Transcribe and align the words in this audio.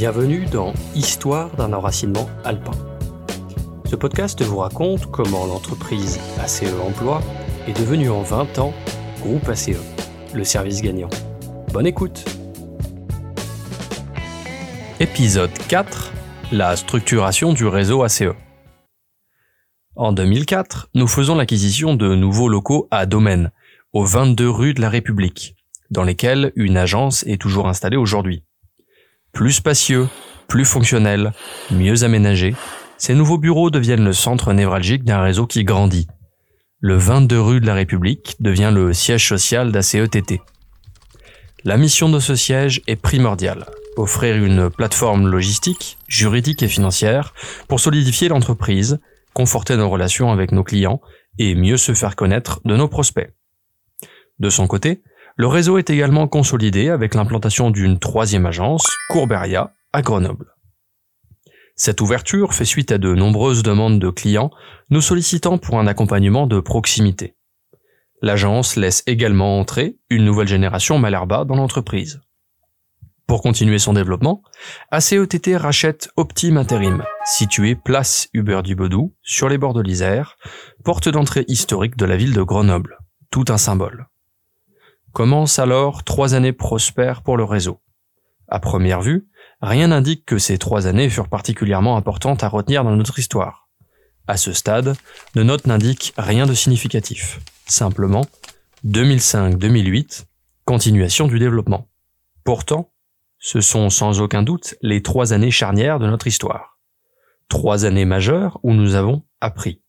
Bienvenue 0.00 0.46
dans 0.46 0.72
Histoire 0.94 1.54
d'un 1.56 1.74
enracinement 1.74 2.26
alpin. 2.42 2.72
Ce 3.84 3.96
podcast 3.96 4.40
vous 4.40 4.56
raconte 4.56 5.04
comment 5.10 5.44
l'entreprise 5.44 6.18
ACE 6.42 6.72
Emploi 6.82 7.20
est 7.68 7.78
devenue 7.78 8.08
en 8.08 8.22
20 8.22 8.60
ans 8.60 8.72
Groupe 9.20 9.46
ACE, 9.46 9.72
le 10.32 10.42
service 10.42 10.80
gagnant. 10.80 11.10
Bonne 11.74 11.86
écoute 11.86 12.24
Épisode 15.00 15.52
4 15.68 16.12
La 16.50 16.76
structuration 16.76 17.52
du 17.52 17.66
réseau 17.66 18.02
ACE. 18.02 18.22
En 19.96 20.14
2004, 20.14 20.88
nous 20.94 21.08
faisons 21.08 21.34
l'acquisition 21.34 21.94
de 21.94 22.14
nouveaux 22.14 22.48
locaux 22.48 22.88
à 22.90 23.04
Domaine, 23.04 23.52
aux 23.92 24.06
22 24.06 24.48
rues 24.48 24.72
de 24.72 24.80
la 24.80 24.88
République, 24.88 25.56
dans 25.90 26.04
lesquels 26.04 26.52
une 26.56 26.78
agence 26.78 27.22
est 27.26 27.38
toujours 27.38 27.68
installée 27.68 27.98
aujourd'hui. 27.98 28.44
Plus 29.32 29.52
spacieux, 29.52 30.08
plus 30.48 30.64
fonctionnel, 30.64 31.32
mieux 31.70 32.04
aménagé, 32.04 32.54
ces 32.98 33.14
nouveaux 33.14 33.38
bureaux 33.38 33.70
deviennent 33.70 34.04
le 34.04 34.12
centre 34.12 34.52
névralgique 34.52 35.04
d'un 35.04 35.22
réseau 35.22 35.46
qui 35.46 35.64
grandit. 35.64 36.06
Le 36.80 36.96
22 36.96 37.40
rue 37.40 37.60
de 37.60 37.66
la 37.66 37.74
République 37.74 38.36
devient 38.40 38.70
le 38.74 38.92
siège 38.92 39.26
social 39.28 39.72
d'ACETT. 39.72 40.40
La 41.64 41.76
mission 41.76 42.08
de 42.08 42.18
ce 42.18 42.34
siège 42.34 42.82
est 42.86 42.96
primordiale. 42.96 43.66
Offrir 43.96 44.36
une 44.36 44.70
plateforme 44.70 45.28
logistique, 45.28 45.98
juridique 46.08 46.62
et 46.62 46.68
financière 46.68 47.34
pour 47.68 47.80
solidifier 47.80 48.28
l'entreprise, 48.28 48.98
conforter 49.34 49.76
nos 49.76 49.88
relations 49.88 50.32
avec 50.32 50.52
nos 50.52 50.64
clients 50.64 51.00
et 51.38 51.54
mieux 51.54 51.76
se 51.76 51.94
faire 51.94 52.16
connaître 52.16 52.60
de 52.64 52.76
nos 52.76 52.88
prospects. 52.88 53.32
De 54.38 54.48
son 54.48 54.66
côté, 54.66 55.02
le 55.40 55.46
réseau 55.46 55.78
est 55.78 55.88
également 55.88 56.28
consolidé 56.28 56.90
avec 56.90 57.14
l'implantation 57.14 57.70
d'une 57.70 57.98
troisième 57.98 58.44
agence, 58.44 58.86
Courberia, 59.08 59.72
à 59.90 60.02
Grenoble. 60.02 60.54
Cette 61.76 62.02
ouverture 62.02 62.52
fait 62.52 62.66
suite 62.66 62.92
à 62.92 62.98
de 62.98 63.14
nombreuses 63.14 63.62
demandes 63.62 63.98
de 63.98 64.10
clients 64.10 64.50
nous 64.90 65.00
sollicitant 65.00 65.56
pour 65.56 65.78
un 65.78 65.86
accompagnement 65.86 66.46
de 66.46 66.60
proximité. 66.60 67.36
L'agence 68.20 68.76
laisse 68.76 69.02
également 69.06 69.58
entrer 69.58 69.96
une 70.10 70.26
nouvelle 70.26 70.46
génération 70.46 70.98
Malherba 70.98 71.46
dans 71.46 71.56
l'entreprise. 71.56 72.20
Pour 73.26 73.40
continuer 73.40 73.78
son 73.78 73.94
développement, 73.94 74.42
ACETT 74.90 75.56
rachète 75.56 76.10
Optime 76.16 76.58
Intérim, 76.58 77.02
situé 77.24 77.76
place 77.76 78.28
Hubert 78.34 78.62
du 78.62 78.74
Bedou, 78.74 79.14
sur 79.22 79.48
les 79.48 79.56
bords 79.56 79.72
de 79.72 79.80
l'Isère, 79.80 80.36
porte 80.84 81.08
d'entrée 81.08 81.46
historique 81.48 81.96
de 81.96 82.04
la 82.04 82.18
ville 82.18 82.34
de 82.34 82.42
Grenoble. 82.42 82.98
Tout 83.30 83.46
un 83.48 83.56
symbole. 83.56 84.09
Commence 85.12 85.58
alors 85.58 86.04
trois 86.04 86.34
années 86.34 86.52
prospères 86.52 87.22
pour 87.22 87.36
le 87.36 87.44
réseau. 87.44 87.80
À 88.48 88.60
première 88.60 89.00
vue, 89.00 89.28
rien 89.60 89.88
n'indique 89.88 90.24
que 90.24 90.38
ces 90.38 90.58
trois 90.58 90.86
années 90.86 91.10
furent 91.10 91.28
particulièrement 91.28 91.96
importantes 91.96 92.44
à 92.44 92.48
retenir 92.48 92.84
dans 92.84 92.94
notre 92.94 93.18
histoire. 93.18 93.68
À 94.28 94.36
ce 94.36 94.52
stade, 94.52 94.96
de 95.34 95.42
notes 95.42 95.66
n'indiquent 95.66 96.14
rien 96.16 96.46
de 96.46 96.54
significatif. 96.54 97.40
Simplement, 97.66 98.24
2005-2008, 98.86 100.24
continuation 100.64 101.26
du 101.26 101.38
développement. 101.38 101.88
Pourtant, 102.44 102.92
ce 103.38 103.60
sont 103.60 103.90
sans 103.90 104.20
aucun 104.20 104.42
doute 104.42 104.76
les 104.82 105.02
trois 105.02 105.32
années 105.32 105.50
charnières 105.50 105.98
de 105.98 106.06
notre 106.06 106.28
histoire. 106.28 106.78
Trois 107.48 107.84
années 107.84 108.04
majeures 108.04 108.60
où 108.62 108.72
nous 108.72 108.94
avons 108.94 109.22
appris. 109.40 109.82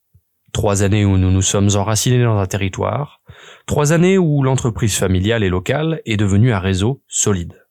Trois 0.52 0.83
années 0.83 1.05
où 1.05 1.17
nous 1.17 1.31
nous 1.31 1.41
sommes 1.41 1.69
enracinés 1.75 2.23
dans 2.23 2.38
un 2.38 2.45
territoire. 2.45 3.21
Trois 3.66 3.94
années 3.94 4.17
où 4.17 4.44
l'entreprise 4.44 4.97
familiale 4.97 5.43
et 5.43 5.49
locale 5.49 6.02
est 6.05 6.17
devenue 6.17 6.52
un 6.52 6.59
réseau 6.59 7.02
solide. 7.08 7.66